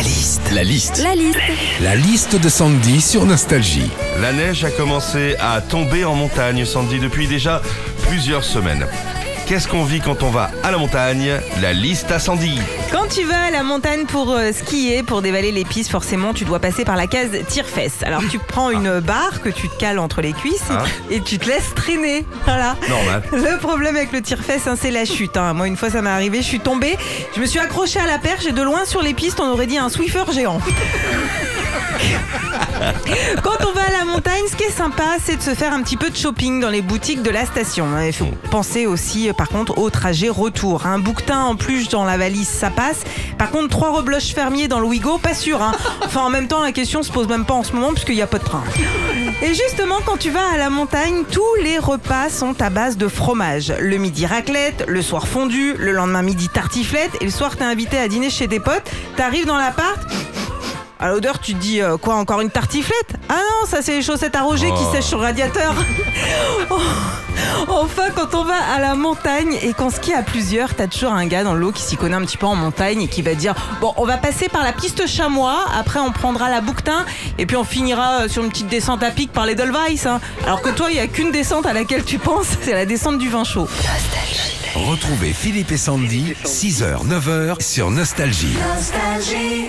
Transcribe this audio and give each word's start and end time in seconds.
La 0.00 0.06
liste. 0.06 0.50
La 0.54 0.64
liste. 0.64 1.02
La 1.02 1.14
liste. 1.14 1.38
La 1.82 1.94
liste 1.94 2.36
de 2.36 2.48
Sandy 2.48 3.02
sur 3.02 3.26
Nostalgie. 3.26 3.90
La 4.18 4.32
neige 4.32 4.64
a 4.64 4.70
commencé 4.70 5.36
à 5.38 5.60
tomber 5.60 6.06
en 6.06 6.14
montagne, 6.14 6.64
Sandy, 6.64 7.00
depuis 7.00 7.26
déjà 7.26 7.60
plusieurs 8.08 8.42
semaines. 8.42 8.86
Qu'est-ce 9.50 9.66
qu'on 9.66 9.82
vit 9.82 10.00
quand 10.00 10.22
on 10.22 10.30
va 10.30 10.48
à 10.62 10.70
la 10.70 10.78
montagne 10.78 11.32
La 11.60 11.72
liste 11.72 12.12
à 12.12 12.20
Sandy. 12.20 12.56
Quand 12.92 13.08
tu 13.08 13.24
vas 13.24 13.46
à 13.46 13.50
la 13.50 13.64
montagne 13.64 14.04
pour 14.06 14.30
euh, 14.30 14.52
skier, 14.52 15.02
pour 15.02 15.22
dévaler 15.22 15.50
les 15.50 15.64
pistes, 15.64 15.90
forcément, 15.90 16.32
tu 16.32 16.44
dois 16.44 16.60
passer 16.60 16.84
par 16.84 16.94
la 16.94 17.08
case 17.08 17.30
tire-fesse. 17.48 18.04
Alors, 18.04 18.22
tu 18.30 18.38
prends 18.38 18.70
une 18.70 19.00
barre 19.00 19.42
que 19.42 19.48
tu 19.48 19.68
te 19.68 19.76
cales 19.76 19.98
entre 19.98 20.20
les 20.20 20.32
cuisses 20.34 20.62
Ah. 20.70 20.84
et 21.10 21.20
tu 21.20 21.40
te 21.40 21.48
laisses 21.48 21.74
traîner. 21.74 22.24
Voilà. 22.44 22.76
Normal. 22.88 23.24
Le 23.32 23.58
problème 23.58 23.96
avec 23.96 24.12
le 24.12 24.22
tire-fesse, 24.22 24.68
hein, 24.68 24.76
c'est 24.80 24.92
la 24.92 25.04
chute. 25.04 25.36
hein. 25.36 25.52
Moi, 25.52 25.66
une 25.66 25.76
fois, 25.76 25.90
ça 25.90 26.00
m'est 26.00 26.10
arrivé, 26.10 26.38
je 26.42 26.46
suis 26.46 26.60
tombée, 26.60 26.96
je 27.34 27.40
me 27.40 27.46
suis 27.46 27.58
accrochée 27.58 27.98
à 27.98 28.06
la 28.06 28.18
perche 28.18 28.46
et 28.46 28.52
de 28.52 28.62
loin 28.62 28.84
sur 28.84 29.02
les 29.02 29.14
pistes, 29.14 29.40
on 29.40 29.48
aurait 29.50 29.66
dit 29.66 29.78
un 29.78 29.88
Swiffer 29.88 30.30
géant. 30.32 30.60
Ce 34.48 34.56
qui 34.56 34.64
est 34.64 34.70
sympa, 34.76 35.04
c'est 35.24 35.36
de 35.36 35.42
se 35.42 35.54
faire 35.54 35.72
un 35.72 35.82
petit 35.82 35.96
peu 35.96 36.10
de 36.10 36.16
shopping 36.16 36.60
dans 36.60 36.70
les 36.70 36.82
boutiques 36.82 37.22
de 37.22 37.30
la 37.30 37.46
station. 37.46 37.86
Il 38.04 38.12
faut 38.12 38.26
penser 38.50 38.86
aussi, 38.86 39.28
euh, 39.28 39.32
par 39.32 39.48
contre, 39.48 39.78
au 39.78 39.90
trajet 39.90 40.28
retour. 40.28 40.86
Un 40.86 40.98
bouquetin 40.98 41.40
en 41.40 41.54
plus 41.56 41.88
dans 41.88 42.04
la 42.04 42.16
valise, 42.16 42.48
ça 42.48 42.68
passe. 42.70 43.02
Par 43.38 43.50
contre, 43.50 43.68
trois 43.68 43.90
rebloches 43.92 44.34
fermiers 44.34 44.66
dans 44.66 44.80
le 44.80 44.86
Ouigo, 44.86 45.18
pas 45.18 45.34
sûr. 45.34 45.62
hein. 45.62 45.72
Enfin, 46.04 46.22
en 46.22 46.30
même 46.30 46.48
temps, 46.48 46.62
la 46.62 46.72
question 46.72 47.02
se 47.02 47.12
pose 47.12 47.28
même 47.28 47.44
pas 47.44 47.54
en 47.54 47.62
ce 47.62 47.72
moment 47.72 47.92
puisqu'il 47.92 48.16
n'y 48.16 48.22
a 48.22 48.26
pas 48.26 48.38
de 48.38 48.44
train. 48.44 48.64
Et 49.42 49.54
justement, 49.54 49.96
quand 50.04 50.18
tu 50.18 50.30
vas 50.30 50.46
à 50.52 50.58
la 50.58 50.68
montagne, 50.68 51.22
tous 51.30 51.54
les 51.62 51.78
repas 51.78 52.28
sont 52.28 52.60
à 52.60 52.70
base 52.70 52.96
de 52.96 53.08
fromage. 53.08 53.72
Le 53.80 53.96
midi 53.98 54.26
raclette, 54.26 54.84
le 54.88 55.00
soir 55.00 55.28
fondu, 55.28 55.74
le 55.78 55.92
lendemain 55.92 56.22
midi 56.22 56.48
tartiflette, 56.48 57.12
et 57.20 57.24
le 57.24 57.30
soir 57.30 57.56
t'es 57.56 57.64
invité 57.64 57.98
à 57.98 58.08
dîner 58.08 58.28
chez 58.30 58.48
tes 58.48 58.60
potes. 58.60 58.90
T'arrives 59.16 59.46
dans 59.46 59.56
l'appart. 59.56 60.00
À 61.00 61.08
l'odeur, 61.08 61.38
tu 61.40 61.54
te 61.54 61.58
dis 61.58 61.80
euh, 61.80 61.96
quoi 61.96 62.16
Encore 62.16 62.40
une 62.42 62.50
tartiflette? 62.50 63.14
Ah 63.30 63.34
non, 63.36 63.66
ça 63.66 63.78
c'est 63.80 63.92
les 63.92 64.02
chaussettes 64.02 64.36
à 64.36 64.42
Roger 64.42 64.68
qui 64.72 64.82
Oh. 64.86 64.92
sèchent 64.92 65.06
sur 65.06 65.18
le 65.18 65.24
radiateur. 65.24 65.74
Oh. 66.70 66.78
Enfin, 67.68 68.10
quand 68.14 68.34
on 68.34 68.44
va 68.44 68.54
à 68.74 68.78
la 68.80 68.94
montagne 68.94 69.56
et 69.62 69.72
qu'on 69.72 69.88
skie 69.90 70.12
à 70.12 70.22
plusieurs, 70.22 70.74
t'as 70.74 70.86
toujours 70.88 71.12
un 71.12 71.26
gars 71.26 71.42
dans 71.42 71.54
l'eau 71.54 71.72
qui 71.72 71.82
s'y 71.82 71.96
connaît 71.96 72.14
un 72.16 72.20
petit 72.24 72.36
peu 72.36 72.46
en 72.46 72.54
montagne 72.54 73.02
et 73.02 73.08
qui 73.08 73.22
va 73.22 73.34
dire 73.34 73.54
Bon, 73.80 73.92
on 73.96 74.04
va 74.04 74.18
passer 74.18 74.48
par 74.48 74.62
la 74.62 74.72
piste 74.72 75.06
chamois, 75.06 75.64
après 75.78 76.00
on 76.00 76.12
prendra 76.12 76.50
la 76.50 76.60
bouquetin 76.60 77.04
et 77.38 77.46
puis 77.46 77.56
on 77.56 77.64
finira 77.64 78.22
euh, 78.22 78.28
sur 78.28 78.44
une 78.44 78.50
petite 78.50 78.68
descente 78.68 79.02
à 79.02 79.10
pic 79.10 79.32
par 79.32 79.46
les 79.46 79.54
Dolvais. 79.54 80.06
hein. 80.06 80.20
Alors 80.44 80.60
que 80.60 80.68
toi, 80.70 80.90
il 80.90 80.94
n'y 80.94 81.00
a 81.00 81.06
qu'une 81.06 81.32
descente 81.32 81.64
à 81.66 81.72
laquelle 81.72 82.04
tu 82.04 82.18
penses, 82.18 82.48
c'est 82.62 82.74
la 82.74 82.84
descente 82.86 83.18
du 83.18 83.28
vin 83.30 83.44
chaud. 83.44 83.68
Retrouvez 84.74 85.32
Philippe 85.32 85.72
et 85.72 85.78
Sandy, 85.78 86.34
6h, 86.44 87.06
9h 87.08 87.60
sur 87.62 87.90
Nostalgie. 87.90 88.56
Nostalgie. 88.74 89.66